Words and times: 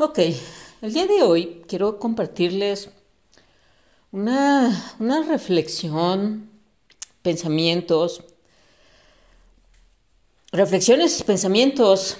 Ok, 0.00 0.20
el 0.80 0.92
día 0.92 1.08
de 1.08 1.24
hoy 1.24 1.64
quiero 1.66 1.98
compartirles 1.98 2.90
una, 4.12 4.94
una 5.00 5.24
reflexión, 5.24 6.48
pensamientos, 7.22 8.22
reflexiones, 10.52 11.20
pensamientos 11.24 12.16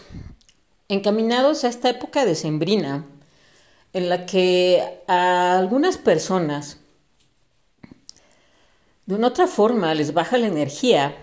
encaminados 0.88 1.62
a 1.62 1.68
esta 1.68 1.90
época 1.90 2.24
decembrina 2.24 3.06
en 3.92 4.08
la 4.08 4.26
que 4.26 4.82
a 5.06 5.56
algunas 5.56 5.98
personas 5.98 6.78
de 9.06 9.14
una 9.14 9.28
otra 9.28 9.46
forma 9.46 9.94
les 9.94 10.12
baja 10.12 10.36
la 10.36 10.48
energía 10.48 11.16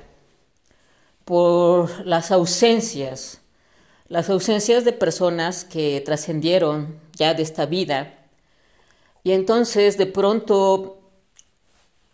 por 1.25 2.05
las 2.05 2.31
ausencias 2.31 3.41
las 4.07 4.29
ausencias 4.29 4.85
de 4.85 4.93
personas 4.93 5.65
que 5.65 6.01
trascendieron 6.05 6.99
ya 7.13 7.33
de 7.33 7.43
esta 7.43 7.65
vida. 7.65 8.13
Y 9.23 9.31
entonces 9.31 9.97
de 9.97 10.05
pronto 10.05 10.99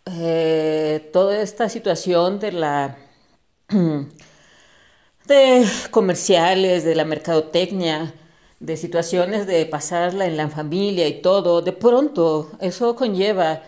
eh, 0.06 1.10
toda 1.12 1.40
esta 1.42 1.68
situación 1.68 2.40
de 2.40 2.52
la 2.52 2.96
de 5.26 5.66
comerciales, 5.90 6.84
de 6.84 6.94
la 6.94 7.04
mercadotecnia, 7.04 8.14
de 8.58 8.76
situaciones 8.76 9.46
de 9.46 9.66
pasarla 9.66 10.26
en 10.26 10.36
la 10.36 10.48
familia 10.48 11.08
y 11.08 11.20
todo, 11.20 11.62
de 11.62 11.72
pronto 11.72 12.52
eso 12.60 12.94
conlleva 12.96 13.62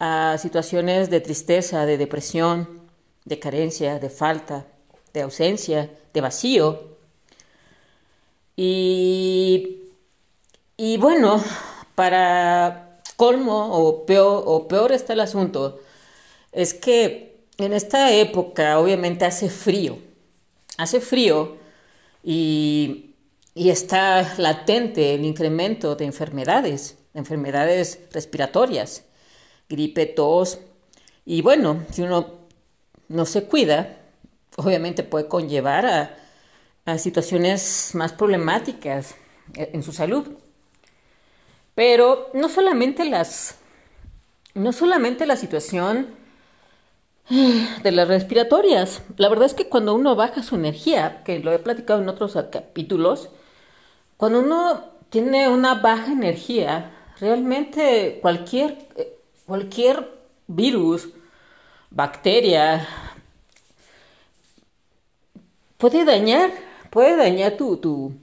a 0.00 0.36
situaciones 0.38 1.10
de 1.10 1.20
tristeza, 1.20 1.86
de 1.86 1.98
depresión, 1.98 2.80
de 3.24 3.38
carencia, 3.38 3.98
de 3.98 4.10
falta, 4.10 4.66
de 5.12 5.22
ausencia, 5.22 5.90
de 6.12 6.20
vacío. 6.20 6.89
Y, 8.62 9.84
y 10.76 10.98
bueno, 10.98 11.42
para 11.94 13.00
colmo 13.16 13.74
o 13.74 14.04
peor, 14.04 14.42
o 14.44 14.68
peor 14.68 14.92
está 14.92 15.14
el 15.14 15.20
asunto, 15.20 15.80
es 16.52 16.74
que 16.74 17.46
en 17.56 17.72
esta 17.72 18.12
época 18.12 18.78
obviamente 18.78 19.24
hace 19.24 19.48
frío, 19.48 19.96
hace 20.76 21.00
frío 21.00 21.56
y, 22.22 23.14
y 23.54 23.70
está 23.70 24.34
latente 24.36 25.14
el 25.14 25.24
incremento 25.24 25.96
de 25.96 26.04
enfermedades, 26.04 26.98
enfermedades 27.14 28.00
respiratorias, 28.12 29.04
gripe, 29.70 30.04
tos, 30.04 30.58
y 31.24 31.40
bueno, 31.40 31.86
si 31.92 32.02
uno 32.02 32.40
no 33.08 33.24
se 33.24 33.44
cuida, 33.44 33.96
obviamente 34.56 35.02
puede 35.02 35.28
conllevar 35.28 35.86
a, 35.86 36.16
a 36.84 36.98
situaciones 36.98 37.90
más 37.94 38.12
problemáticas 38.12 39.14
en 39.54 39.82
su 39.82 39.92
salud. 39.92 40.26
Pero 41.74 42.30
no 42.34 42.48
solamente 42.48 43.04
las 43.04 43.60
no 44.54 44.72
solamente 44.72 45.26
la 45.26 45.36
situación 45.36 46.08
de 47.28 47.92
las 47.92 48.08
respiratorias. 48.08 49.02
La 49.16 49.28
verdad 49.28 49.46
es 49.46 49.54
que 49.54 49.68
cuando 49.68 49.94
uno 49.94 50.16
baja 50.16 50.42
su 50.42 50.56
energía, 50.56 51.22
que 51.24 51.38
lo 51.38 51.52
he 51.52 51.58
platicado 51.58 52.02
en 52.02 52.08
otros 52.08 52.36
capítulos, 52.50 53.28
cuando 54.16 54.40
uno 54.40 54.84
tiene 55.08 55.48
una 55.48 55.74
baja 55.74 56.12
energía, 56.12 56.90
realmente 57.20 58.18
cualquier, 58.20 58.78
cualquier 59.46 60.10
virus, 60.48 61.08
bacteria, 61.90 62.86
puede 65.78 66.04
dañar 66.04 66.50
puede 66.90 67.16
dañar 67.16 67.56
tu, 67.56 67.76
tu, 67.78 68.14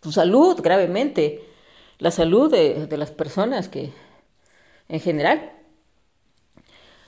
tu 0.00 0.12
salud 0.12 0.60
gravemente, 0.62 1.44
la 1.98 2.10
salud 2.10 2.50
de, 2.50 2.86
de 2.86 2.96
las 2.96 3.10
personas 3.10 3.68
que 3.68 3.92
en 4.88 5.00
general. 5.00 5.52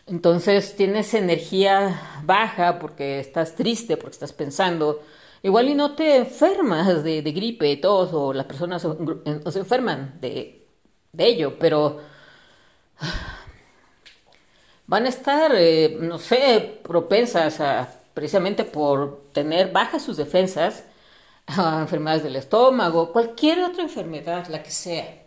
Entonces 0.06 0.76
tienes 0.76 1.14
energía 1.14 2.20
baja 2.24 2.78
porque 2.78 3.20
estás 3.20 3.54
triste, 3.54 3.96
porque 3.96 4.14
estás 4.14 4.32
pensando. 4.32 5.02
Igual 5.42 5.68
y 5.68 5.74
no 5.74 5.94
te 5.94 6.16
enfermas 6.16 7.02
de, 7.04 7.22
de 7.22 7.32
gripe, 7.32 7.76
tos, 7.76 8.10
o 8.12 8.32
las 8.32 8.46
personas 8.46 8.82
se 8.82 9.58
enferman 9.58 10.18
de, 10.20 10.66
de 11.12 11.26
ello, 11.26 11.58
pero 11.58 12.00
van 14.86 15.06
a 15.06 15.08
estar, 15.08 15.52
eh, 15.54 15.96
no 16.00 16.18
sé, 16.18 16.80
propensas 16.82 17.60
a 17.60 17.88
precisamente 18.14 18.64
por 18.64 19.30
tener 19.32 19.72
bajas 19.72 20.02
sus 20.02 20.16
defensas, 20.16 20.84
enfermedades 21.46 22.22
del 22.22 22.36
estómago, 22.36 23.12
cualquier 23.12 23.60
otra 23.64 23.82
enfermedad, 23.82 24.46
la 24.48 24.62
que 24.62 24.70
sea. 24.70 25.24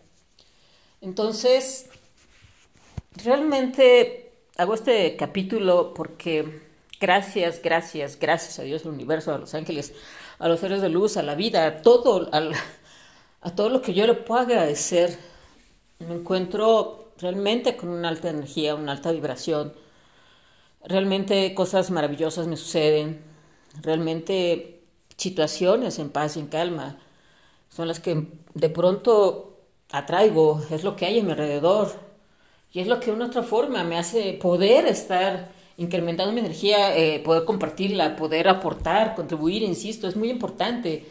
Entonces, 1.01 1.89
realmente 3.23 4.33
hago 4.57 4.73
este 4.73 5.15
capítulo 5.15 5.93
porque 5.93 6.61
gracias, 6.99 7.61
gracias, 7.61 8.17
gracias 8.19 8.59
a 8.59 8.63
Dios, 8.63 8.85
al 8.85 8.93
universo, 8.93 9.33
a 9.33 9.37
los 9.37 9.53
ángeles, 9.53 9.93
a 10.39 10.47
los 10.47 10.59
seres 10.59 10.81
de 10.81 10.89
luz, 10.89 11.17
a 11.17 11.23
la 11.23 11.35
vida, 11.35 11.65
a 11.65 11.81
todo, 11.81 12.29
a 12.31 13.55
todo 13.55 13.69
lo 13.69 13.81
que 13.81 13.93
yo 13.93 14.07
le 14.07 14.13
puedo 14.13 14.41
agradecer. 14.41 15.17
Me 15.99 16.15
encuentro 16.15 17.13
realmente 17.17 17.75
con 17.75 17.89
una 17.89 18.09
alta 18.09 18.29
energía, 18.29 18.75
una 18.75 18.93
alta 18.93 19.11
vibración 19.11 19.73
Realmente 20.87 21.53
cosas 21.53 21.91
maravillosas 21.91 22.47
me 22.47 22.57
suceden, 22.57 23.21
realmente 23.81 24.81
situaciones 25.17 25.99
en 25.99 26.09
paz 26.09 26.37
y 26.37 26.41
en 26.41 26.47
calma 26.47 26.97
son 27.69 27.87
las 27.87 27.99
que 27.99 28.27
de 28.53 28.69
pronto 28.69 29.59
atraigo, 29.91 30.61
es 30.69 30.83
lo 30.83 30.95
que 30.95 31.05
hay 31.05 31.19
en 31.19 31.25
mi 31.25 31.31
alrededor 31.31 31.93
y 32.71 32.79
es 32.81 32.87
lo 32.87 32.99
que 32.99 33.07
de 33.07 33.13
una 33.13 33.27
otra 33.27 33.43
forma 33.43 33.83
me 33.83 33.97
hace 33.97 34.33
poder 34.33 34.85
estar 34.85 35.49
incrementando 35.77 36.33
mi 36.33 36.39
energía, 36.39 36.95
eh, 36.97 37.19
poder 37.19 37.45
compartirla, 37.45 38.15
poder 38.15 38.47
aportar, 38.47 39.15
contribuir, 39.15 39.63
insisto, 39.63 40.07
es 40.07 40.15
muy 40.15 40.29
importante. 40.29 41.05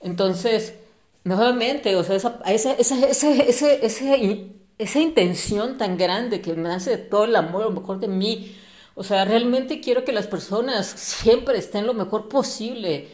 Entonces, 0.00 0.74
nuevamente, 1.24 1.96
o 1.96 2.04
sea, 2.04 2.16
esa, 2.16 2.40
esa, 2.46 2.72
esa, 2.74 2.98
esa, 4.78 5.00
intención 5.00 5.78
tan 5.78 5.96
grande 5.96 6.40
que 6.40 6.54
me 6.54 6.68
hace 6.70 6.96
todo 6.98 7.24
el 7.24 7.36
amor, 7.36 7.62
a 7.62 7.64
lo 7.66 7.72
mejor 7.72 7.98
de 8.00 8.08
mí, 8.08 8.56
o 8.94 9.02
sea, 9.04 9.24
realmente 9.24 9.80
quiero 9.80 10.04
que 10.04 10.12
las 10.12 10.26
personas 10.26 10.86
siempre 10.86 11.58
estén 11.58 11.86
lo 11.86 11.94
mejor 11.94 12.28
posible. 12.28 13.08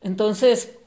Entonces, 0.00 0.78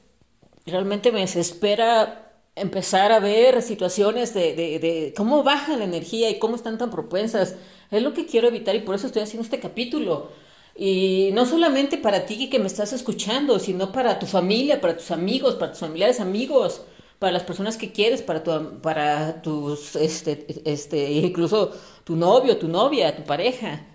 realmente 0.66 1.12
me 1.12 1.20
desespera 1.20 2.32
empezar 2.54 3.12
a 3.12 3.20
ver 3.20 3.62
situaciones 3.62 4.34
de, 4.34 4.54
de, 4.54 4.78
de, 4.78 5.14
cómo 5.16 5.42
baja 5.42 5.76
la 5.76 5.84
energía 5.84 6.30
y 6.30 6.38
cómo 6.38 6.56
están 6.56 6.78
tan 6.78 6.90
propensas. 6.90 7.56
Es 7.90 8.02
lo 8.02 8.14
que 8.14 8.26
quiero 8.26 8.48
evitar 8.48 8.74
y 8.74 8.80
por 8.80 8.94
eso 8.94 9.06
estoy 9.06 9.22
haciendo 9.22 9.44
este 9.44 9.60
capítulo. 9.60 10.30
Y 10.74 11.30
no 11.34 11.44
solamente 11.46 11.98
para 11.98 12.24
ti 12.24 12.48
que 12.48 12.58
me 12.58 12.66
estás 12.66 12.92
escuchando, 12.92 13.58
sino 13.58 13.92
para 13.92 14.18
tu 14.18 14.26
familia, 14.26 14.80
para 14.80 14.96
tus 14.96 15.10
amigos, 15.10 15.54
para 15.56 15.72
tus 15.72 15.80
familiares 15.80 16.20
amigos, 16.20 16.82
para 17.18 17.32
las 17.32 17.42
personas 17.44 17.76
que 17.76 17.92
quieres, 17.92 18.22
para 18.22 18.42
tu, 18.42 18.80
para 18.80 19.42
tus, 19.42 19.96
este, 19.96 20.46
este, 20.64 21.12
incluso 21.12 21.72
tu 22.04 22.16
novio, 22.16 22.56
tu 22.58 22.68
novia, 22.68 23.14
tu 23.14 23.24
pareja. 23.24 23.91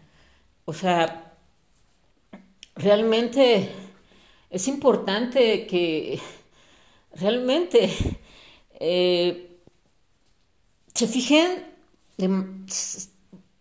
O 0.70 0.74
sea, 0.74 1.34
realmente 2.76 3.72
es 4.50 4.68
importante 4.68 5.66
que 5.66 6.20
realmente 7.14 7.90
eh, 8.80 9.58
se 10.94 11.08
fijen 11.08 11.66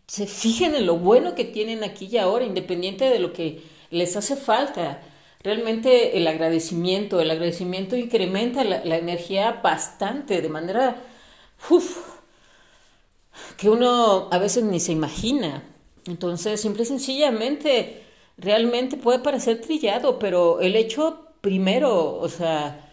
se 0.06 0.26
fijen 0.26 0.74
en 0.74 0.86
lo 0.86 0.98
bueno 0.98 1.36
que 1.36 1.44
tienen 1.44 1.84
aquí 1.84 2.08
y 2.10 2.18
ahora, 2.18 2.44
independiente 2.44 3.04
de 3.04 3.20
lo 3.20 3.32
que 3.32 3.62
les 3.90 4.16
hace 4.16 4.34
falta. 4.34 5.00
Realmente 5.44 6.18
el 6.18 6.26
agradecimiento, 6.26 7.20
el 7.20 7.30
agradecimiento 7.30 7.94
incrementa 7.94 8.64
la, 8.64 8.96
energía 8.96 9.60
bastante, 9.62 10.42
de 10.42 10.48
manera 10.48 10.96
que 13.56 13.70
uno 13.70 14.28
a 14.32 14.38
veces 14.38 14.64
ni 14.64 14.80
se 14.80 14.90
imagina. 14.92 15.62
Entonces, 16.06 16.60
simple 16.60 16.84
y 16.84 16.86
sencillamente, 16.86 18.02
realmente 18.38 18.96
puede 18.96 19.18
parecer 19.18 19.60
trillado, 19.60 20.18
pero 20.18 20.60
el 20.60 20.76
hecho 20.76 21.26
primero, 21.40 22.18
o 22.18 22.28
sea, 22.28 22.92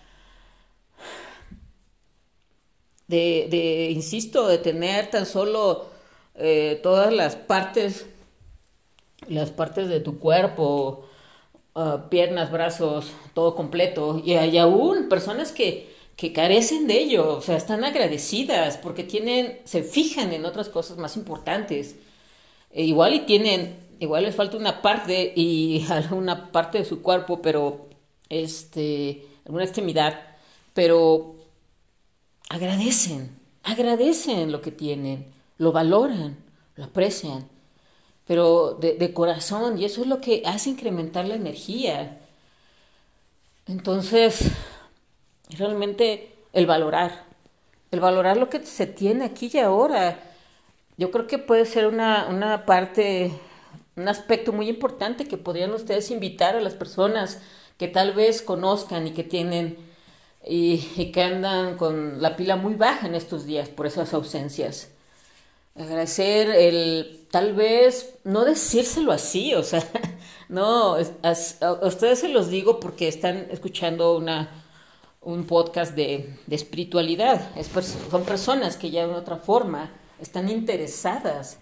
de, 3.07 3.47
de 3.49 3.91
insisto, 3.91 4.47
de 4.47 4.57
tener 4.57 5.09
tan 5.09 5.25
solo 5.25 5.87
eh, 6.35 6.79
todas 6.83 7.13
las 7.13 7.35
partes, 7.35 8.05
las 9.27 9.51
partes 9.51 9.87
de 9.89 9.99
tu 9.99 10.19
cuerpo, 10.19 11.05
ah, 11.75 12.07
piernas, 12.09 12.51
brazos, 12.51 13.11
todo 13.33 13.55
completo. 13.55 14.21
Y 14.25 14.33
hay 14.35 14.57
aún 14.57 15.09
personas 15.09 15.51
que, 15.51 15.93
que 16.15 16.33
carecen 16.33 16.87
de 16.87 16.99
ello, 16.99 17.37
o 17.37 17.41
sea, 17.41 17.57
están 17.57 17.83
agradecidas 17.83 18.77
porque 18.77 19.03
tienen, 19.03 19.59
se 19.65 19.83
fijan 19.83 20.33
en 20.33 20.45
otras 20.45 20.69
cosas 20.69 20.97
más 20.97 21.17
importantes. 21.17 21.97
E 22.73 22.83
igual 22.83 23.13
y 23.13 23.19
tienen, 23.21 23.77
igual 23.99 24.23
les 24.23 24.35
falta 24.35 24.57
una 24.57 24.81
parte 24.81 25.31
y 25.35 25.85
alguna 25.89 26.51
parte 26.51 26.79
de 26.79 26.85
su 26.85 27.01
cuerpo, 27.01 27.41
pero 27.41 27.87
este, 28.29 29.25
alguna 29.45 29.63
extremidad, 29.63 30.19
pero 30.73 31.35
agradecen, 32.49 33.37
agradecen 33.63 34.51
lo 34.51 34.61
que 34.61 34.71
tienen 34.71 35.33
lo 35.57 35.71
valoran, 35.71 36.37
lo 36.75 36.83
aprecian, 36.83 37.47
pero 38.25 38.73
de, 38.73 39.13
corazón, 39.13 39.77
y 39.77 39.85
eso 39.85 40.01
es 40.01 40.07
lo 40.07 40.21
que 40.21 40.43
hace 40.45 40.69
incrementar 40.69 41.25
la 41.25 41.35
energía. 41.35 42.19
Entonces, 43.67 44.51
realmente 45.49 46.35
el 46.53 46.65
valorar, 46.65 47.25
el 47.91 47.99
valorar 47.99 48.37
lo 48.37 48.49
que 48.49 48.65
se 48.65 48.87
tiene 48.87 49.25
aquí 49.25 49.49
y 49.53 49.59
ahora, 49.59 50.19
yo 50.97 51.11
creo 51.11 51.27
que 51.27 51.37
puede 51.37 51.65
ser 51.65 51.87
una, 51.87 52.27
una 52.29 52.65
parte, 52.65 53.31
un 53.95 54.07
aspecto 54.07 54.51
muy 54.51 54.69
importante 54.69 55.27
que 55.27 55.37
podrían 55.37 55.71
ustedes 55.73 56.11
invitar 56.11 56.55
a 56.55 56.61
las 56.61 56.73
personas 56.73 57.41
que 57.77 57.87
tal 57.87 58.13
vez 58.13 58.41
conozcan 58.41 59.07
y 59.07 59.11
que 59.11 59.23
tienen 59.23 59.77
y, 60.45 60.77
que 61.11 61.23
andan 61.23 61.77
con 61.77 62.21
la 62.21 62.35
pila 62.35 62.55
muy 62.55 62.75
baja 62.75 63.07
en 63.07 63.15
estos 63.15 63.45
días 63.45 63.69
por 63.69 63.87
esas 63.87 64.13
ausencias. 64.13 64.89
Agradecer 65.75 66.49
el, 66.49 67.25
tal 67.31 67.53
vez, 67.53 68.15
no 68.23 68.45
decírselo 68.45 69.11
así, 69.11 69.55
o 69.55 69.63
sea, 69.63 69.83
no, 70.49 70.95
a, 70.95 71.85
ustedes 71.85 72.19
se 72.19 72.29
los 72.29 72.49
digo 72.49 72.79
porque 72.79 73.07
están 73.07 73.47
escuchando 73.49 74.15
una, 74.15 74.63
un 75.21 75.47
podcast 75.47 75.95
de, 75.95 76.37
de 76.45 76.55
espiritualidad, 76.55 77.49
es, 77.57 77.71
son 78.11 78.23
personas 78.23 78.77
que 78.77 78.91
ya 78.91 79.07
de 79.07 79.15
otra 79.15 79.37
forma 79.37 79.89
están 80.23 80.49
interesadas, 80.49 81.59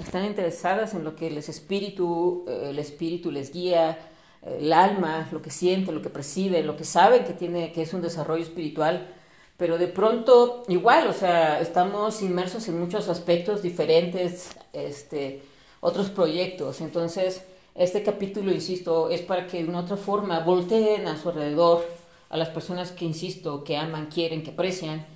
están 0.00 0.24
interesadas 0.24 0.94
en 0.94 1.02
lo 1.02 1.16
que 1.16 1.26
el 1.26 1.38
espíritu, 1.38 2.44
eh, 2.46 2.68
el 2.70 2.78
espíritu 2.78 3.30
les 3.30 3.52
guía, 3.52 3.98
el 4.42 4.72
alma, 4.72 5.28
lo 5.32 5.40
que 5.40 5.50
siente, 5.50 5.92
lo 5.92 6.02
que 6.02 6.10
percibe, 6.10 6.62
lo 6.62 6.76
que 6.76 6.84
saben 6.84 7.24
que 7.24 7.32
tiene, 7.32 7.72
que 7.72 7.82
es 7.82 7.94
un 7.94 8.02
desarrollo 8.02 8.42
espiritual, 8.42 9.08
pero 9.56 9.78
de 9.78 9.86
pronto 9.86 10.64
igual, 10.68 11.06
o 11.08 11.12
sea, 11.12 11.60
estamos 11.60 12.22
inmersos 12.22 12.68
en 12.68 12.80
muchos 12.80 13.08
aspectos 13.08 13.62
diferentes, 13.62 14.50
este, 14.72 15.42
otros 15.80 16.10
proyectos. 16.10 16.80
Entonces, 16.80 17.42
este 17.74 18.02
capítulo, 18.02 18.52
insisto, 18.52 19.10
es 19.10 19.22
para 19.22 19.46
que 19.46 19.62
de 19.62 19.68
una 19.68 19.80
otra 19.80 19.96
forma 19.96 20.40
volteen 20.40 21.06
a 21.06 21.16
su 21.16 21.28
alrededor 21.28 21.86
a 22.28 22.36
las 22.36 22.48
personas 22.48 22.90
que, 22.90 23.04
insisto, 23.04 23.62
que 23.62 23.76
aman, 23.76 24.06
quieren, 24.06 24.42
que 24.42 24.50
aprecian. 24.50 25.06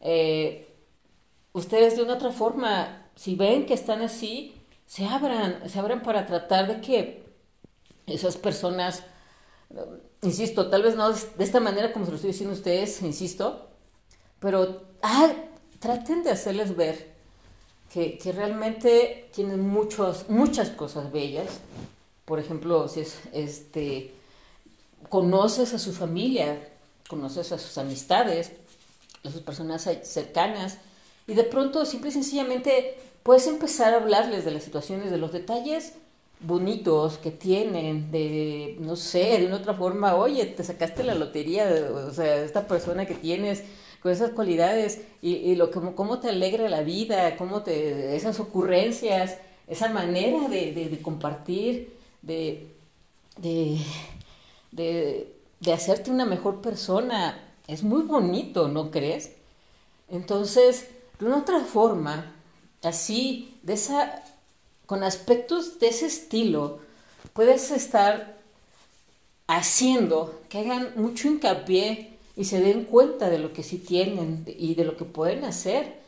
Eh, 0.00 0.71
ustedes 1.52 1.96
de 1.96 2.02
una 2.02 2.14
otra 2.14 2.30
forma, 2.30 3.08
si 3.16 3.36
ven 3.36 3.66
que 3.66 3.74
están 3.74 4.02
así, 4.02 4.54
se 4.86 5.06
abran, 5.06 5.68
se 5.68 5.78
abran 5.78 6.02
para 6.02 6.26
tratar 6.26 6.66
de 6.66 6.80
que 6.80 7.22
esas 8.06 8.36
personas, 8.36 9.02
insisto, 10.22 10.68
tal 10.68 10.82
vez 10.82 10.96
no 10.96 11.12
de 11.12 11.44
esta 11.44 11.60
manera 11.60 11.92
como 11.92 12.04
se 12.04 12.10
lo 12.10 12.16
estoy 12.16 12.32
diciendo 12.32 12.54
a 12.54 12.58
ustedes, 12.58 13.02
insisto, 13.02 13.68
pero 14.38 14.82
ah, 15.02 15.32
traten 15.78 16.22
de 16.22 16.30
hacerles 16.30 16.76
ver 16.76 17.12
que, 17.92 18.18
realmente 18.34 19.28
tienen 19.34 19.60
muchos, 19.60 20.28
muchas 20.28 20.70
cosas 20.70 21.12
bellas. 21.12 21.60
Por 22.24 22.38
ejemplo, 22.38 22.88
si 22.88 23.00
es, 23.00 23.18
este, 23.32 24.14
conoces 25.08 25.74
a 25.74 25.78
su 25.78 25.92
familia, 25.92 26.68
conoces 27.08 27.52
a 27.52 27.58
sus 27.58 27.76
amistades, 27.76 28.52
a 29.24 29.30
sus 29.30 29.42
personas 29.42 29.88
cercanas, 30.04 30.78
y 31.26 31.34
de 31.34 31.44
pronto, 31.44 31.84
simple 31.84 32.10
y 32.10 32.12
sencillamente, 32.12 32.96
puedes 33.22 33.46
empezar 33.46 33.94
a 33.94 33.98
hablarles 33.98 34.44
de 34.44 34.50
las 34.50 34.64
situaciones, 34.64 35.10
de 35.10 35.18
los 35.18 35.32
detalles 35.32 35.94
bonitos 36.40 37.18
que 37.18 37.30
tienen, 37.30 38.10
de, 38.10 38.76
no 38.80 38.96
sé, 38.96 39.38
de 39.38 39.46
una 39.46 39.56
otra 39.56 39.74
forma, 39.74 40.16
oye, 40.16 40.44
te 40.46 40.64
sacaste 40.64 41.04
la 41.04 41.14
lotería, 41.14 41.70
o 42.08 42.12
sea, 42.12 42.42
esta 42.44 42.66
persona 42.66 43.06
que 43.06 43.14
tienes 43.14 43.62
con 44.02 44.10
esas 44.10 44.30
cualidades 44.30 45.02
y, 45.22 45.54
lo 45.54 45.70
como 45.70 45.94
cómo 45.94 46.18
te 46.18 46.28
alegra 46.28 46.68
la 46.68 46.82
vida, 46.82 47.36
cómo 47.36 47.62
te 47.62 48.16
esas 48.16 48.40
ocurrencias, 48.40 49.38
esa 49.68 49.88
manera 49.90 50.48
de, 50.48 50.98
compartir, 51.02 51.96
de, 52.20 52.66
de, 53.38 53.78
de, 54.72 55.72
hacerte 55.72 56.10
una 56.10 56.24
mejor 56.26 56.60
persona, 56.60 57.38
es 57.68 57.84
muy 57.84 58.02
bonito, 58.02 58.66
¿no 58.66 58.90
crees? 58.90 59.30
Entonces, 60.08 60.88
de 61.28 61.34
otra 61.34 61.60
forma, 61.60 62.32
así, 62.82 63.58
de 63.62 63.74
esa, 63.74 64.22
con 64.86 65.02
aspectos 65.04 65.78
de 65.78 65.88
ese 65.88 66.06
estilo, 66.06 66.80
puedes 67.32 67.70
estar 67.70 68.38
haciendo 69.46 70.40
que 70.48 70.60
hagan 70.60 70.92
mucho 70.96 71.28
hincapié 71.28 72.16
y 72.36 72.44
se 72.44 72.60
den 72.60 72.84
cuenta 72.84 73.28
de 73.28 73.38
lo 73.38 73.52
que 73.52 73.62
sí 73.62 73.78
tienen 73.78 74.44
y 74.46 74.74
de 74.74 74.84
lo 74.84 74.96
que 74.96 75.04
pueden 75.04 75.44
hacer. 75.44 76.00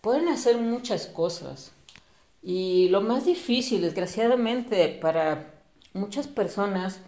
Pueden 0.00 0.28
hacer 0.28 0.56
muchas 0.58 1.06
cosas. 1.06 1.72
Y 2.42 2.88
lo 2.90 3.00
más 3.00 3.24
difícil, 3.26 3.82
desgraciadamente, 3.82 4.88
para 4.88 5.52
muchas 5.92 6.26
personas 6.26 7.00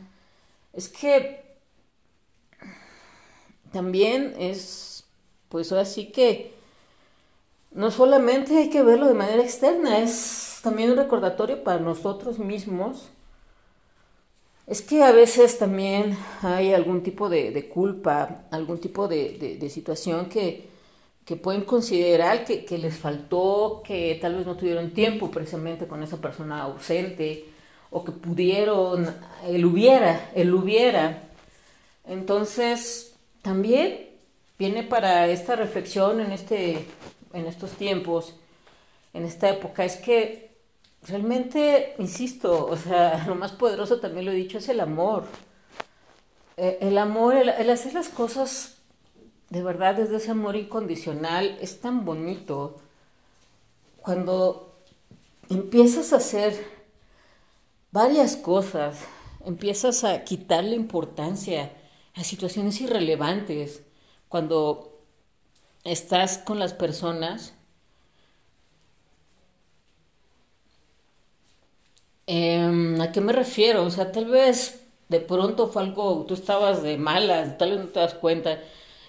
es 0.72 0.88
que 0.88 1.44
también 3.72 4.34
es, 4.38 5.04
pues 5.49 5.70
así 5.72 6.06
que 6.06 6.57
no 7.73 7.91
solamente 7.91 8.56
hay 8.56 8.70
que 8.70 8.82
verlo 8.82 9.06
de 9.06 9.15
manera 9.15 9.43
externa, 9.43 9.99
es 9.99 10.61
también 10.62 10.91
un 10.91 10.97
recordatorio 10.97 11.62
para 11.62 11.79
nosotros 11.81 12.38
mismos 12.38 13.11
es 14.69 14.82
que 14.82 15.03
a 15.03 15.12
veces 15.12 15.59
también 15.59 16.17
hay 16.43 16.75
algún 16.75 17.03
tipo 17.03 17.31
de, 17.31 17.69
culpa, 17.73 18.43
algún 18.50 18.79
tipo 18.79 19.09
de, 19.09 19.67
situación 19.70 20.28
que, 20.28 20.69
pueden 21.42 21.62
considerar 21.62 22.45
que, 22.45 22.78
les 22.78 22.97
faltó, 22.97 23.83
que 23.85 24.19
tal 24.21 24.37
vez 24.37 24.47
no 24.47 24.57
tuvieron 24.57 24.90
tiempo 24.90 25.31
precisamente 25.31 25.87
con 25.87 26.02
esa 26.02 26.19
persona 26.19 26.62
ausente, 26.62 27.47
o 27.90 28.04
que 28.04 28.12
pudieron, 28.12 29.14
él 29.47 29.64
hubiera, 29.64 30.31
él 30.35 30.52
hubiera. 30.52 31.23
Entonces, 32.07 33.14
también 33.40 34.11
viene 34.59 34.83
para 34.83 35.28
esta 35.28 35.57
reflexión 35.57 36.21
en, 36.21 36.33
este, 36.33 36.85
en 37.32 37.47
estos 37.47 37.73
tiempos, 37.73 38.35
en 39.14 39.25
esta 39.25 39.49
época, 39.49 39.85
es 39.85 39.97
que 39.97 40.49
realmente, 41.06 41.94
insisto, 41.99 42.66
o 42.66 42.76
sea, 42.76 43.25
lo 43.28 43.35
más 43.35 43.52
poderoso 43.52 44.00
también 44.00 44.26
lo 44.26 44.32
he 44.32 44.37
dicho, 44.37 44.58
es 44.58 44.68
el 44.68 44.80
amor. 44.80 45.25
Eh, 46.56 46.78
el 46.80 46.99
amor, 46.99 47.37
el, 47.37 47.70
hacer 47.70 47.94
las 47.94 48.08
cosas 48.08 48.76
de 49.50 49.62
verdad 49.62 49.94
desde 49.94 50.16
ese 50.16 50.30
amor 50.30 50.56
incondicional 50.56 51.56
es 51.61 51.80
tan 51.80 52.04
bonito. 52.04 52.76
Cuando 54.02 54.76
empiezas 55.49 56.12
a 56.12 56.16
hacer 56.16 56.54
varias 57.92 58.37
cosas, 58.37 58.99
empiezas 59.44 60.04
a 60.04 60.25
quitarle 60.25 60.75
importancia 60.75 61.73
a 62.14 62.25
situaciones 62.25 62.80
irrelevantes, 62.80 63.82
cuando 64.28 64.98
estás 65.90 66.38
con 66.38 66.59
las 66.59 66.73
personas 66.73 67.54
Em, 72.30 73.00
¿A 73.00 73.11
qué 73.11 73.23
me 73.23 73.33
refiero? 73.33 73.85
O 73.85 73.90
sea, 73.90 74.12
tal 74.12 74.26
vez 74.26 74.83
de 75.09 75.18
pronto 75.21 75.68
fue 75.68 75.83
algo, 75.83 76.26
tú 76.28 76.35
estabas 76.35 76.83
de 76.83 76.99
malas, 76.99 77.57
tal 77.57 77.71
vez 77.71 77.80
no 77.80 77.87
te 77.87 78.00
das 78.00 78.12
cuenta, 78.14 78.61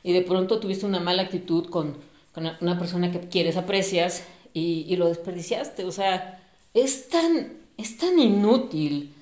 y 0.03 0.13
de 0.13 0.21
pronto 0.21 0.59
tuviste 0.61 0.85
una 0.85 1.01
mala 1.01 1.23
actitud 1.23 1.69
con, 1.69 1.97
una 2.61 2.79
persona 2.79 3.11
que 3.11 3.19
quieres, 3.27 3.57
aprecias, 3.57 4.23
y, 4.53 4.95
lo 4.95 5.07
desperdiciaste. 5.09 5.83
O 5.83 5.91
sea, 5.91 6.41
es 6.73 7.09
tan, 7.09 7.57
es 7.77 7.97
tan 7.97 8.17
inútil, 8.19 9.13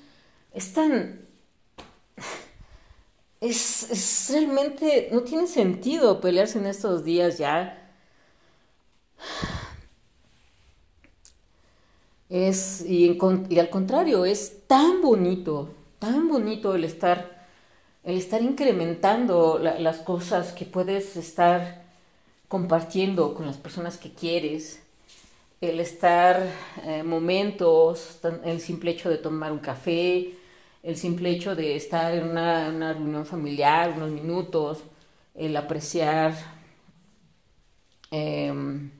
es 0.54 0.72
tan... 0.72 1.27
Es, 3.40 3.90
es 3.90 4.30
realmente, 4.32 5.08
no 5.12 5.22
tiene 5.22 5.46
sentido 5.46 6.20
pelearse 6.20 6.58
en 6.58 6.66
estos 6.66 7.04
días 7.04 7.38
ya. 7.38 7.88
Es, 12.28 12.84
y, 12.86 13.08
al 13.58 13.70
contrario, 13.70 14.24
es 14.24 14.66
tan 14.66 15.00
bonito, 15.00 15.70
tan 15.98 16.28
bonito 16.28 16.74
el 16.74 16.84
estar, 16.84 17.46
el 18.04 18.18
estar 18.18 18.42
incrementando 18.42 19.58
las 19.58 19.98
cosas 19.98 20.52
que 20.52 20.66
puedes 20.66 21.16
estar 21.16 21.84
compartiendo 22.48 23.34
con 23.34 23.46
las 23.46 23.56
personas 23.56 23.96
que 23.96 24.12
quieres, 24.12 24.80
el 25.60 25.80
estar 25.80 26.46
eh, 26.84 27.02
momentos, 27.02 28.18
el 28.44 28.60
simple 28.60 28.92
hecho 28.92 29.08
de 29.10 29.18
tomar 29.18 29.52
un 29.52 29.58
café, 29.58 30.34
el 30.82 30.96
simple 30.96 31.30
hecho 31.30 31.54
de 31.56 31.76
estar 31.76 32.14
en 32.14 32.28
una, 32.28 32.92
reunión 32.92 33.26
familiar, 33.26 33.94
unos 33.96 34.10
minutos, 34.10 34.84
el 35.34 35.56
apreciar 35.56 36.34
em, 38.10 38.90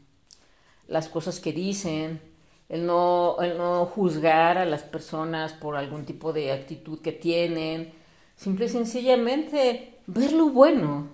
las 0.86 1.08
cosas 1.08 1.40
que 1.40 1.52
dicen, 1.52 2.20
el 2.68 2.84
no, 2.84 3.36
el 3.40 3.56
no 3.56 3.86
juzgar 3.86 4.58
a 4.58 4.64
las 4.64 4.82
personas 4.82 5.52
por 5.52 5.76
algún 5.76 6.04
tipo 6.04 6.32
de 6.32 6.52
actitud 6.52 7.00
que 7.00 7.12
tienen, 7.12 7.92
simple 8.36 8.66
y 8.66 8.68
sencillamente 8.68 9.98
ver 10.06 10.32
lo 10.32 10.50
bueno, 10.50 11.08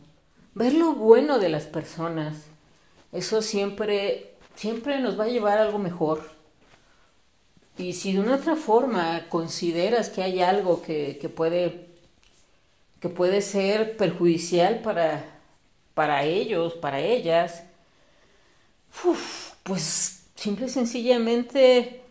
ver 0.54 0.74
lo 0.74 0.94
bueno 0.94 1.38
de 1.38 1.48
las 1.48 1.66
personas. 1.66 2.46
Eso 3.12 3.42
siempre, 3.42 4.34
siempre 4.54 5.00
nos 5.00 5.18
va 5.18 5.24
a 5.24 5.28
llevar 5.28 5.58
a 5.58 5.62
algo 5.62 5.78
mejor. 5.78 6.22
Y 7.76 7.92
si 7.94 8.12
de 8.12 8.20
una 8.20 8.36
otra 8.36 8.56
forma 8.56 9.28
consideras 9.28 10.08
que 10.08 10.22
hay 10.22 10.40
algo 10.40 10.82
que, 10.82 11.32
puede, 11.34 11.86
que 13.00 13.08
puede 13.08 13.42
ser 13.42 13.96
perjudicial 13.96 14.80
para, 14.80 15.24
para 15.94 16.24
ellos, 16.24 16.74
para 16.74 17.00
ellas, 17.00 17.64
pues 19.64 20.24
simple 20.36 20.66
y 20.66 20.68
sencillamente, 20.68 22.02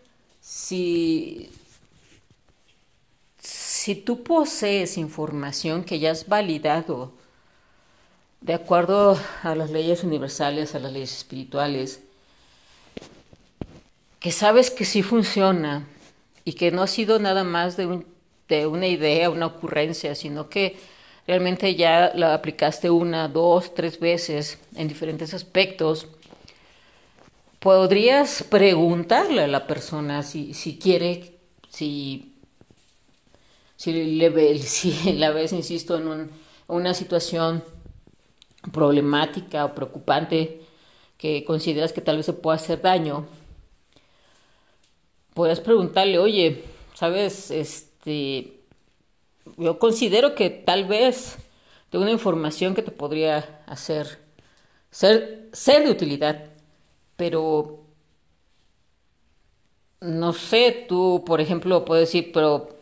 si, 0.41 1.49
si 3.39 3.95
tú 3.95 4.23
posees 4.23 4.97
información 4.97 5.85
que 5.85 5.99
ya 5.99 6.11
has 6.11 6.27
validado 6.27 7.13
de 8.41 8.53
acuerdo 8.53 9.17
a 9.43 9.55
las 9.55 9.71
leyes 9.71 10.03
universales, 10.03 10.75
a 10.75 10.79
las 10.79 10.91
leyes 10.91 11.15
espirituales, 11.15 12.01
que 14.23 14.31
sabes 14.31 14.71
que 14.71 14.85
sí 14.85 15.03
funciona 15.03 15.85
y 16.45 16.53
que 16.53 16.71
no 16.71 16.81
ha 16.81 16.87
sido 16.87 17.19
nada 17.19 17.43
más 17.43 17.75
de, 17.75 17.87
un, 17.87 18.05
de 18.47 18.67
una 18.67 18.87
idea, 18.87 19.29
una 19.29 19.47
ocurrencia, 19.47 20.15
sino 20.15 20.47
que 20.47 20.77
realmente 21.27 21.75
ya 21.75 22.13
la 22.15 22.33
aplicaste 22.33 22.89
una, 22.89 23.27
dos, 23.27 23.75
tres 23.75 23.99
veces 23.99 24.59
en 24.77 24.87
diferentes 24.87 25.33
aspectos, 25.33 26.07
podrías 27.59 28.43
preguntarle 28.43 29.41
a 29.41 29.47
la 29.47 29.67
persona 29.67 30.23
si, 30.23 30.53
si 30.53 30.79
quiere, 30.79 31.33
si, 31.67 32.33
si, 33.75 33.91
le, 33.91 34.57
si 34.59 35.11
la 35.17 35.31
ves, 35.31 35.51
insisto, 35.51 35.97
en 35.97 36.07
un, 36.07 36.31
una 36.69 36.93
situación 36.93 37.61
problemática 38.71 39.65
o 39.65 39.75
preocupante 39.75 40.61
que 41.17 41.43
consideras 41.43 41.91
que 41.91 41.99
tal 41.99 42.15
vez 42.15 42.25
se 42.25 42.31
pueda 42.31 42.55
hacer 42.55 42.81
daño, 42.81 43.27
Puedes 45.33 45.59
preguntarle, 45.59 46.19
oye, 46.19 46.63
sabes, 46.93 47.51
este, 47.51 48.59
yo 49.57 49.79
considero 49.79 50.35
que 50.35 50.49
tal 50.49 50.85
vez 50.85 51.37
tengo 51.89 52.03
una 52.03 52.11
información 52.11 52.75
que 52.75 52.83
te 52.83 52.91
podría 52.91 53.63
hacer 53.67 54.23
ser, 54.93 55.49
ser 55.51 55.83
de 55.83 55.91
utilidad, 55.91 56.45
pero 57.17 57.83
no 60.01 60.33
sé, 60.33 60.85
tú, 60.87 61.23
por 61.25 61.41
ejemplo, 61.41 61.83
puedes 61.83 62.09
decir, 62.09 62.31
pero 62.31 62.77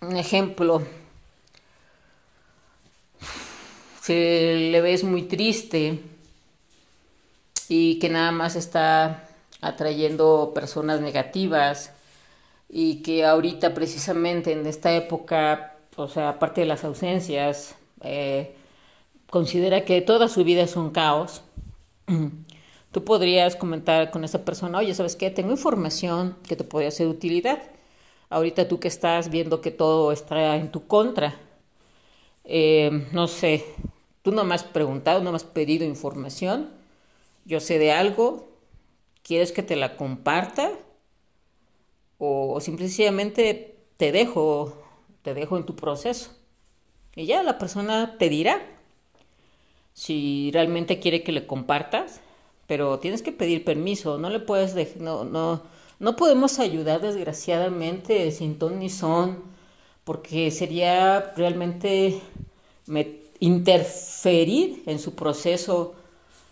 un 0.00 0.16
ejemplo, 0.16 0.82
si 4.02 4.12
le 4.12 4.80
ves 4.80 5.04
muy 5.04 5.22
triste 5.22 6.00
y 7.68 7.98
que 7.98 8.08
nada 8.08 8.30
más 8.30 8.56
está 8.56 9.27
atrayendo 9.60 10.52
personas 10.54 11.00
negativas 11.00 11.92
y 12.68 13.02
que 13.02 13.24
ahorita 13.24 13.74
precisamente 13.74 14.52
en 14.52 14.66
esta 14.66 14.94
época, 14.94 15.76
o 15.96 16.08
sea, 16.08 16.30
aparte 16.30 16.60
de 16.62 16.66
las 16.66 16.84
ausencias, 16.84 17.76
eh, 18.02 18.54
considera 19.30 19.84
que 19.84 20.00
toda 20.00 20.28
su 20.28 20.44
vida 20.44 20.62
es 20.62 20.76
un 20.76 20.90
caos, 20.90 21.42
tú 22.92 23.04
podrías 23.04 23.56
comentar 23.56 24.10
con 24.10 24.24
esa 24.24 24.44
persona, 24.44 24.78
oye, 24.78 24.94
¿sabes 24.94 25.16
qué? 25.16 25.30
Tengo 25.30 25.50
información 25.52 26.36
que 26.46 26.56
te 26.56 26.64
podría 26.64 26.90
ser 26.90 27.06
de 27.06 27.12
utilidad. 27.12 27.62
Ahorita 28.30 28.68
tú 28.68 28.80
que 28.80 28.88
estás 28.88 29.30
viendo 29.30 29.60
que 29.60 29.70
todo 29.70 30.12
está 30.12 30.56
en 30.56 30.70
tu 30.70 30.86
contra, 30.86 31.34
eh, 32.44 33.06
no 33.12 33.28
sé, 33.28 33.64
tú 34.22 34.32
no 34.32 34.44
me 34.44 34.54
has 34.54 34.64
preguntado, 34.64 35.22
no 35.22 35.30
me 35.32 35.36
has 35.36 35.44
pedido 35.44 35.84
información, 35.84 36.70
yo 37.44 37.60
sé 37.60 37.78
de 37.78 37.92
algo, 37.92 38.48
¿Quieres 39.28 39.52
que 39.52 39.62
te 39.62 39.76
la 39.76 39.94
comparta? 39.94 40.72
O, 42.16 42.58
simplemente 42.62 43.76
te 43.98 44.10
dejo, 44.10 44.82
te 45.20 45.34
dejo 45.34 45.58
en 45.58 45.66
tu 45.66 45.76
proceso. 45.76 46.30
Y 47.14 47.26
ya 47.26 47.42
la 47.42 47.58
persona 47.58 48.16
te 48.18 48.30
dirá 48.30 48.58
si 49.92 50.50
realmente 50.54 50.98
quiere 50.98 51.22
que 51.22 51.32
le 51.32 51.46
compartas, 51.46 52.22
pero 52.66 53.00
tienes 53.00 53.20
que 53.20 53.32
pedir 53.32 53.66
permiso, 53.66 54.16
no 54.16 54.30
le 54.30 54.40
puedes 54.40 54.96
no, 54.96 55.24
no, 55.24 55.60
no 55.98 56.16
podemos 56.16 56.58
ayudar 56.58 57.02
desgraciadamente 57.02 58.30
sin 58.30 58.58
ton 58.58 58.78
ni 58.78 58.88
son, 58.88 59.42
porque 60.04 60.50
sería 60.50 61.34
realmente 61.36 62.18
interferir 63.40 64.84
en 64.86 64.98
su 64.98 65.14
proceso 65.14 65.97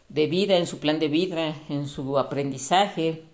de 0.09 0.27
vida, 0.27 0.57
en 0.57 0.67
su 0.67 0.79
plan 0.79 0.99
de 0.99 1.09
vida, 1.09 1.55
en 1.69 1.89
su 1.89 2.19
aprendizaje. 2.19 3.25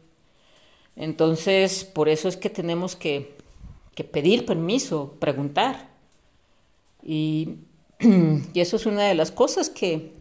Entonces, 0.97 1.85
por 1.85 2.09
eso 2.09 2.29
es 2.29 2.37
que 2.37 2.51
tenemos 2.51 2.97
que, 2.97 3.37
pedir 4.11 4.47
permiso, 4.47 5.17
preguntar. 5.21 5.91
Y, 7.03 7.57
y, 8.01 8.61
eso 8.61 8.77
es 8.77 8.87
una 8.87 9.05
de 9.05 9.15
las 9.15 9.31
cosas 9.31 9.71
que, 9.71 10.13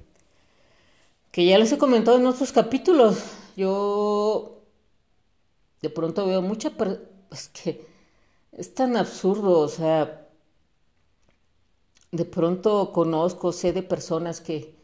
que 1.32 1.46
ya 1.46 1.58
les 1.58 1.72
he 1.72 1.78
comentado 1.78 2.18
en 2.18 2.26
otros 2.26 2.52
capítulos. 2.52 3.24
Yo 3.56 4.62
de 5.82 5.90
pronto 5.90 6.26
veo 6.26 6.42
mucha... 6.42 6.72
Es 7.32 7.48
que 7.48 7.86
es 8.52 8.74
tan 8.74 8.98
absurdo, 8.98 9.60
o 9.60 9.68
sea, 9.70 10.28
de 12.12 12.26
pronto 12.26 12.92
conozco, 12.92 13.54
sé 13.54 13.72
de 13.72 13.84
personas 13.84 14.42
que, 14.42 14.76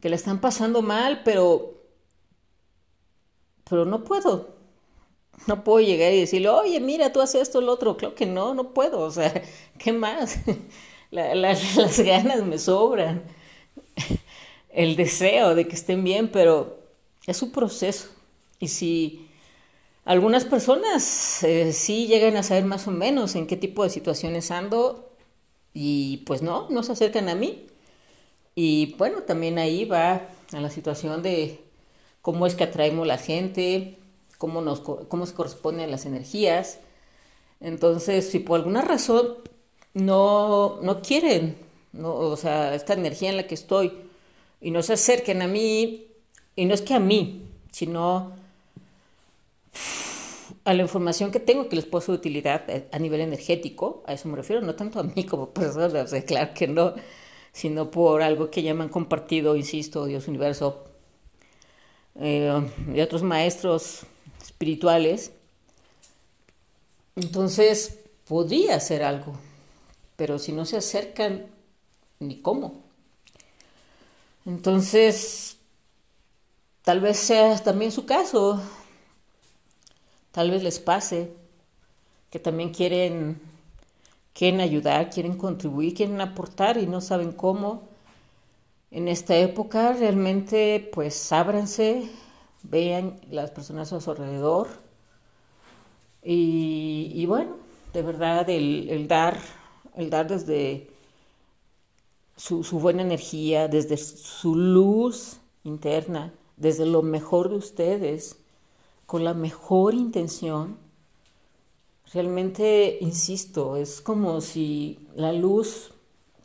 que 0.00 0.08
la 0.08 0.16
están 0.16 0.40
pasando 0.40 0.82
mal, 0.82 1.22
pero, 1.24 1.74
pero 3.68 3.84
no 3.84 4.04
puedo. 4.04 4.54
No 5.46 5.64
puedo 5.64 5.80
llegar 5.80 6.12
y 6.12 6.20
decirle, 6.20 6.48
oye, 6.50 6.80
mira, 6.80 7.12
tú 7.12 7.20
haces 7.20 7.42
esto, 7.42 7.60
lo 7.60 7.72
otro. 7.72 7.96
Claro 7.96 8.14
que 8.14 8.26
no, 8.26 8.54
no 8.54 8.74
puedo. 8.74 9.00
O 9.00 9.10
sea, 9.10 9.42
¿qué 9.78 9.92
más? 9.92 10.38
las 11.10 12.00
ganas 12.00 12.44
me 12.44 12.58
sobran. 12.58 13.22
El 14.70 14.96
deseo 14.96 15.54
de 15.54 15.66
que 15.66 15.74
estén 15.74 16.04
bien, 16.04 16.30
pero 16.30 16.78
es 17.26 17.42
un 17.42 17.50
proceso. 17.52 18.08
Y 18.58 18.68
si 18.68 19.28
algunas 20.04 20.44
personas 20.44 21.42
eh, 21.44 21.72
sí 21.72 22.06
llegan 22.08 22.36
a 22.36 22.42
saber 22.42 22.64
más 22.66 22.88
o 22.88 22.92
menos 22.92 23.36
en 23.36 23.46
qué 23.46 23.56
tipo 23.56 23.84
de 23.84 23.90
situaciones 23.90 24.50
ando, 24.50 25.10
y 25.74 26.18
pues 26.26 26.42
no, 26.42 26.68
no 26.70 26.82
se 26.82 26.92
acercan 26.92 27.28
a 27.28 27.34
mí. 27.34 27.66
Y 28.56 28.94
bueno, 28.96 29.22
también 29.22 29.58
ahí 29.58 29.84
va 29.84 30.28
a 30.52 30.60
la 30.60 30.70
situación 30.70 31.22
de 31.22 31.60
cómo 32.22 32.46
es 32.46 32.54
que 32.54 32.64
atraemos 32.64 33.06
la 33.06 33.18
gente, 33.18 33.98
cómo, 34.38 34.62
nos, 34.62 34.80
cómo 34.80 35.26
se 35.26 35.34
corresponden 35.34 35.90
las 35.90 36.06
energías. 36.06 36.80
Entonces, 37.60 38.30
si 38.30 38.38
por 38.38 38.58
alguna 38.58 38.80
razón 38.80 39.36
no, 39.92 40.80
no 40.80 41.02
quieren, 41.02 41.58
no, 41.92 42.14
o 42.14 42.36
sea, 42.36 42.74
esta 42.74 42.94
energía 42.94 43.28
en 43.28 43.36
la 43.36 43.46
que 43.46 43.54
estoy, 43.54 43.92
y 44.62 44.70
no 44.70 44.82
se 44.82 44.94
acerquen 44.94 45.42
a 45.42 45.48
mí, 45.48 46.06
y 46.56 46.64
no 46.64 46.72
es 46.72 46.80
que 46.80 46.94
a 46.94 46.98
mí, 46.98 47.42
sino 47.70 48.32
a 50.64 50.74
la 50.74 50.82
información 50.82 51.30
que 51.30 51.40
tengo 51.40 51.68
que 51.68 51.76
les 51.76 51.84
puedo 51.84 52.00
ser 52.00 52.14
utilidad 52.14 52.64
a 52.90 52.98
nivel 52.98 53.20
energético, 53.20 54.02
a 54.06 54.14
eso 54.14 54.28
me 54.28 54.36
refiero, 54.36 54.62
no 54.62 54.74
tanto 54.74 54.98
a 54.98 55.02
mí 55.02 55.24
como 55.24 55.50
persona, 55.52 56.02
o 56.02 56.06
sea, 56.06 56.24
claro 56.24 56.54
que 56.54 56.66
no, 56.66 56.94
sino 57.56 57.90
por 57.90 58.20
algo 58.20 58.50
que 58.50 58.62
llaman 58.62 58.90
compartido, 58.90 59.56
insisto, 59.56 60.04
Dios 60.04 60.28
universo, 60.28 60.84
eh, 62.16 62.52
y 62.94 63.00
otros 63.00 63.22
maestros 63.22 64.02
espirituales. 64.42 65.32
Entonces, 67.14 68.00
podría 68.28 68.76
hacer 68.76 69.02
algo, 69.02 69.32
pero 70.16 70.38
si 70.38 70.52
no 70.52 70.66
se 70.66 70.76
acercan, 70.76 71.46
ni 72.20 72.42
cómo. 72.42 72.82
Entonces, 74.44 75.56
tal 76.82 77.00
vez 77.00 77.16
sea 77.16 77.56
también 77.64 77.90
su 77.90 78.04
caso, 78.04 78.60
tal 80.30 80.50
vez 80.50 80.62
les 80.62 80.78
pase 80.78 81.32
que 82.30 82.38
también 82.38 82.74
quieren 82.74 83.40
quieren 84.36 84.60
ayudar, 84.60 85.08
quieren 85.10 85.38
contribuir, 85.38 85.94
quieren 85.94 86.20
aportar 86.20 86.76
y 86.76 86.86
no 86.86 87.00
saben 87.00 87.32
cómo. 87.32 87.88
en 88.90 89.08
esta 89.08 89.36
época 89.36 89.92
realmente 89.94 90.90
pues 90.92 91.32
ábranse, 91.32 92.10
vean 92.62 93.18
las 93.30 93.50
personas 93.50 93.92
a 93.92 94.00
su 94.00 94.10
alrededor 94.10 94.68
y, 96.22 97.24
bueno, 97.26 97.56
de 97.92 98.02
verdad 98.02 98.48
el, 98.50 99.06
dar, 99.08 99.38
el 99.94 100.10
dar 100.10 100.26
desde 100.28 100.90
su, 102.36 102.64
su 102.64 102.80
buena 102.80 103.02
energía, 103.02 103.68
desde 103.68 103.96
su 103.96 104.56
luz 104.56 105.38
interna, 105.64 106.32
desde 106.56 106.84
lo 106.84 107.02
mejor 107.02 107.48
de 107.48 107.56
ustedes, 107.56 108.38
con 109.06 109.24
la 109.24 109.34
mejor 109.34 109.94
intención, 109.94 110.78
realmente, 112.12 112.98
insisto, 113.00 113.76
es 113.76 114.00
como 114.00 114.40
si 114.40 115.08
la 115.14 115.32
luz, 115.32 115.92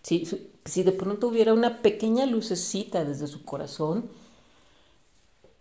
si, 0.01 0.27
si 0.65 0.83
de 0.83 0.91
pronto 0.91 1.27
hubiera 1.27 1.53
una 1.53 1.81
pequeña 1.81 2.25
lucecita 2.25 3.05
desde 3.05 3.27
su 3.27 3.43
corazón, 3.43 4.09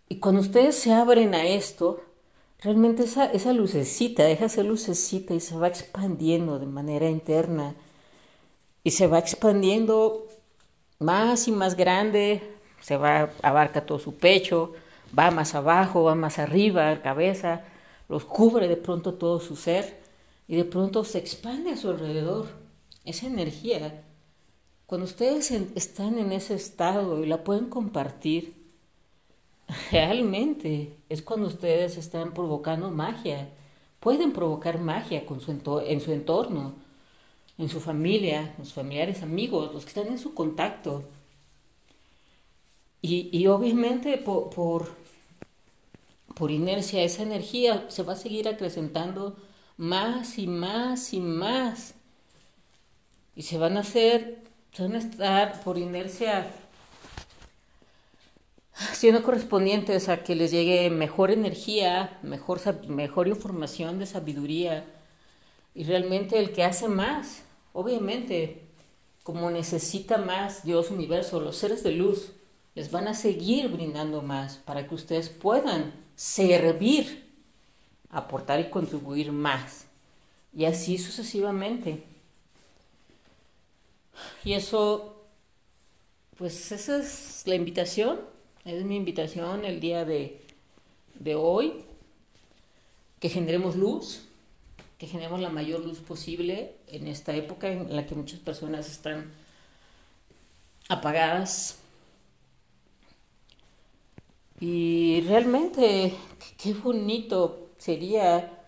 y 0.09 0.17
cuando 0.17 0.41
ustedes 0.41 0.75
se 0.75 0.91
abren 0.91 1.33
a 1.35 1.45
esto, 1.45 2.01
realmente 2.59 3.03
esa, 3.03 3.25
esa 3.25 3.53
lucecita, 3.53 4.23
deja 4.23 4.49
ser 4.49 4.65
lucecita 4.65 5.33
y 5.33 5.39
se 5.39 5.55
va 5.55 5.67
expandiendo 5.67 6.59
de 6.59 6.65
manera 6.65 7.09
interna, 7.09 7.75
y 8.83 8.91
se 8.91 9.07
va 9.07 9.19
expandiendo 9.19 10.27
más 10.99 11.47
y 11.47 11.51
más 11.51 11.75
grande, 11.75 12.41
se 12.81 12.97
va, 12.97 13.29
abarca 13.43 13.85
todo 13.85 13.99
su 13.99 14.15
pecho, 14.15 14.73
va 15.17 15.31
más 15.31 15.55
abajo, 15.55 16.03
va 16.03 16.15
más 16.15 16.39
arriba, 16.39 17.01
cabeza, 17.01 17.63
los 18.11 18.25
cubre 18.25 18.67
de 18.67 18.75
pronto 18.75 19.13
todo 19.13 19.39
su 19.39 19.55
ser 19.55 20.01
y 20.45 20.57
de 20.57 20.65
pronto 20.65 21.05
se 21.05 21.17
expande 21.17 21.71
a 21.71 21.77
su 21.77 21.89
alrededor. 21.89 22.47
Esa 23.05 23.25
energía, 23.25 24.03
cuando 24.85 25.05
ustedes 25.05 25.49
están 25.49 26.19
en 26.19 26.33
ese 26.33 26.55
estado 26.55 27.23
y 27.23 27.25
la 27.25 27.45
pueden 27.45 27.69
compartir, 27.69 28.53
realmente 29.91 30.97
es 31.07 31.21
cuando 31.21 31.47
ustedes 31.47 31.95
están 31.95 32.33
provocando 32.33 32.91
magia. 32.91 33.47
Pueden 34.01 34.33
provocar 34.33 34.77
magia 34.77 35.25
con 35.25 35.39
su 35.39 35.51
en 35.51 36.01
su 36.01 36.11
entorno, 36.11 36.73
en 37.57 37.69
su 37.69 37.79
familia, 37.79 38.53
sus 38.57 38.73
familiares, 38.73 39.23
amigos, 39.23 39.73
los 39.73 39.83
que 39.85 39.89
están 39.89 40.07
en 40.07 40.19
su 40.19 40.33
contacto. 40.33 41.03
Y, 43.01 43.47
obviamente 43.47 44.17
por, 44.17 44.49
por, 44.49 45.00
inercia 46.49 47.03
esa 47.03 47.21
energía 47.21 47.85
se 47.89 48.01
va 48.01 48.13
a 48.13 48.15
seguir 48.15 48.47
acrecentando 48.47 49.37
más 49.77 50.39
y 50.39 50.47
más 50.47 51.13
y 51.13 51.19
más. 51.19 51.93
Y 53.35 53.43
se 53.43 53.59
van 53.59 53.77
a 53.77 53.81
hacer, 53.81 54.41
se 54.71 54.83
van 54.83 54.95
a 54.95 54.99
estar 54.99 55.61
por 55.61 55.77
inercia 55.77 56.49
siendo 58.93 59.23
correspondientes 59.23 60.09
a 60.09 60.23
que 60.23 60.35
les 60.35 60.51
llegue 60.51 60.89
mejor 60.89 61.31
energía, 61.31 62.19
mejor, 62.23 62.59
mejor 62.87 63.27
información 63.27 63.99
de 63.99 64.05
sabiduría. 64.05 64.85
Y 65.73 65.83
realmente 65.83 66.39
el 66.39 66.51
que 66.51 66.63
hace 66.63 66.87
más, 66.87 67.43
obviamente, 67.73 68.63
como 69.23 69.51
necesita 69.51 70.17
más 70.17 70.63
Dios 70.63 70.89
universo, 70.91 71.39
los 71.39 71.57
seres 71.57 71.83
de 71.83 71.91
luz, 71.91 72.33
les 72.75 72.91
van 72.91 73.07
a 73.07 73.13
seguir 73.13 73.69
brindando 73.69 74.21
más 74.21 74.57
para 74.57 74.87
que 74.87 74.95
ustedes 74.95 75.29
puedan 75.29 75.93
servir, 76.21 77.27
aportar 78.11 78.59
y 78.59 78.69
contribuir 78.69 79.31
más. 79.31 79.87
Y 80.55 80.65
así 80.65 80.99
sucesivamente. 80.99 82.03
Y 84.43 84.53
eso, 84.53 85.25
pues 86.37 86.71
esa 86.71 86.97
es 86.97 87.41
la 87.47 87.55
invitación, 87.55 88.19
es 88.65 88.83
mi 88.83 88.97
invitación 88.97 89.65
el 89.65 89.79
día 89.79 90.05
de, 90.05 90.39
de 91.15 91.33
hoy, 91.33 91.85
que 93.19 93.29
generemos 93.29 93.75
luz, 93.75 94.21
que 94.99 95.07
generemos 95.07 95.41
la 95.41 95.49
mayor 95.49 95.79
luz 95.79 95.97
posible 96.01 96.75
en 96.85 97.07
esta 97.07 97.33
época 97.33 97.71
en 97.71 97.95
la 97.95 98.05
que 98.05 98.13
muchas 98.13 98.39
personas 98.39 98.91
están 98.91 99.31
apagadas, 100.87 101.79
y 104.61 105.21
realmente, 105.21 106.13
qué 106.61 106.75
bonito 106.75 107.71
sería 107.79 108.59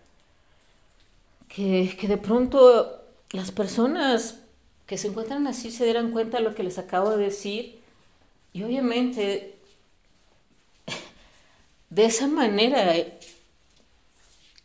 que, 1.48 1.96
de 2.02 2.18
pronto 2.18 3.00
las 3.30 3.52
personas 3.52 4.40
que 4.88 4.98
se 4.98 5.10
encuentran 5.10 5.46
así 5.46 5.70
se 5.70 5.84
dieran 5.86 6.10
cuenta 6.10 6.38
de 6.38 6.46
lo 6.46 6.56
que 6.56 6.64
les 6.64 6.80
acabo 6.80 7.12
de 7.12 7.26
decir. 7.26 7.80
Y 8.54 8.64
obviamente, 8.64 9.56
de 11.92 12.06
esa 12.06 12.26
manera, 12.26 12.96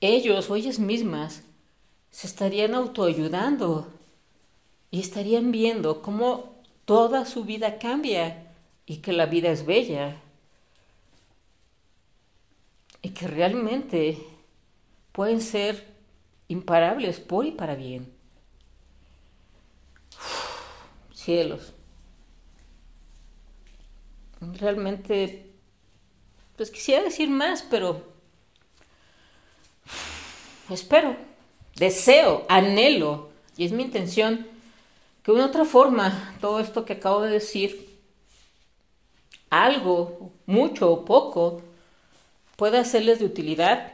ellos 0.01 0.49
o 0.49 0.57
ellas 0.57 0.79
mismas 0.79 1.43
se 2.11 2.27
estarían 2.27 2.75
autoayudando 2.75 3.87
y 4.91 5.01
estarían 5.01 5.53
viendo 5.53 6.01
cómo 6.01 6.55
toda 6.87 7.27
su 7.27 7.45
vida 7.45 7.79
cambia 7.79 8.47
y 8.87 8.97
que 8.97 9.13
la 9.13 9.27
vida 9.27 9.51
es 9.51 9.67
bella 9.67 10.23
y 13.03 13.11
que 13.11 13.27
realmente 13.27 14.19
pueden 15.13 15.41
ser 15.41 15.87
imparables 16.49 17.21
por 17.21 17.47
y 17.47 17.53
para 17.53 17.75
bien. 17.75 18.19
cielos. 21.29 21.75
Realmente, 24.41 25.53
pues 26.57 26.71
quisiera 26.71 27.03
decir 27.03 27.29
más, 27.29 27.61
pero 27.61 28.03
espero, 30.71 31.17
deseo, 31.77 32.47
anhelo, 32.49 33.29
y 33.59 33.67
es 33.67 33.73
mi 33.73 33.83
intención, 33.83 34.47
que 35.23 35.33
de 35.33 35.37
una 35.37 35.49
otra 35.49 35.67
forma 35.67 36.35
todo 36.41 36.61
esto 36.61 36.87
que 36.87 36.95
acabo 36.95 37.21
de 37.21 37.33
decir, 37.33 38.01
algo, 39.51 40.33
mucho 40.47 40.91
o 40.91 41.05
poco, 41.05 41.61
pueda 42.59 42.81
hacerles 42.81 43.21
de 43.21 43.25
utilidad. 43.25 43.93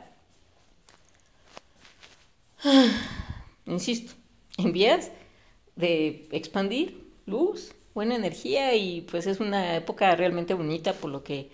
Insisto, 3.66 4.14
en 4.56 4.72
vías 4.72 5.10
de 5.76 6.26
expandir 6.32 7.12
luz, 7.26 7.74
buena 7.92 8.14
energía 8.14 8.74
y 8.74 9.02
pues 9.02 9.26
es 9.26 9.38
una 9.38 9.76
época 9.76 10.16
realmente 10.16 10.54
bonita 10.54 10.94
por 10.94 11.10
lo 11.10 11.22
que 11.22 11.50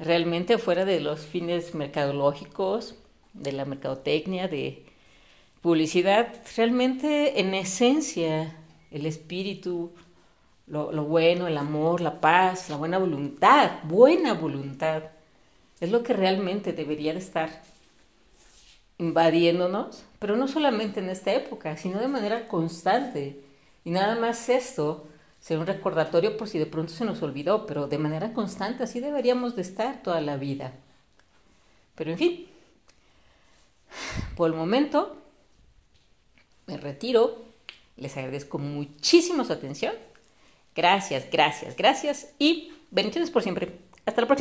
realmente 0.00 0.58
fuera 0.58 0.84
de 0.84 0.98
los 0.98 1.20
fines 1.20 1.76
mercadológicos, 1.76 2.96
de 3.32 3.52
la 3.52 3.64
mercadotecnia, 3.64 4.48
de 4.48 4.84
publicidad, 5.62 6.34
realmente 6.56 7.38
en 7.38 7.54
esencia 7.54 8.56
el 8.90 9.06
espíritu, 9.06 9.92
lo 10.66 11.04
bueno, 11.04 11.46
el 11.46 11.56
amor, 11.56 12.00
la 12.00 12.20
paz, 12.20 12.68
la 12.68 12.76
buena 12.76 12.98
voluntad, 12.98 13.84
buena 13.84 14.34
voluntad, 14.34 15.04
es 15.80 15.90
lo 15.90 16.02
que 16.02 16.12
realmente 16.12 16.72
debería 16.72 17.12
de 17.12 17.18
estar 17.18 17.62
invadiéndonos, 18.98 20.04
pero 20.18 20.36
no 20.36 20.48
solamente 20.48 21.00
en 21.00 21.10
esta 21.10 21.34
época, 21.34 21.76
sino 21.76 21.98
de 21.98 22.08
manera 22.08 22.48
constante. 22.48 23.40
Y 23.84 23.90
nada 23.90 24.16
más 24.16 24.48
esto 24.48 25.06
será 25.40 25.60
un 25.60 25.66
recordatorio 25.66 26.36
por 26.36 26.48
si 26.48 26.58
de 26.58 26.66
pronto 26.66 26.92
se 26.92 27.04
nos 27.04 27.22
olvidó, 27.22 27.66
pero 27.66 27.86
de 27.86 27.98
manera 27.98 28.32
constante 28.32 28.84
así 28.84 29.00
deberíamos 29.00 29.54
de 29.54 29.62
estar 29.62 30.02
toda 30.02 30.20
la 30.20 30.36
vida. 30.36 30.72
Pero 31.94 32.10
en 32.10 32.18
fin, 32.18 32.46
por 34.34 34.50
el 34.50 34.56
momento 34.56 35.16
me 36.66 36.76
retiro, 36.76 37.44
les 37.96 38.16
agradezco 38.16 38.58
muchísimo 38.58 39.44
su 39.44 39.52
atención. 39.52 39.94
Gracias, 40.74 41.26
gracias, 41.30 41.76
gracias 41.76 42.34
y 42.38 42.72
bendiciones 42.90 43.30
por 43.30 43.42
siempre. 43.42 43.78
Hasta 44.04 44.20
la 44.20 44.26
próxima. 44.26 44.34